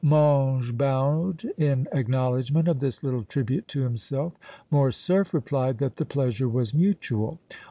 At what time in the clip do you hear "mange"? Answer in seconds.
0.03-0.75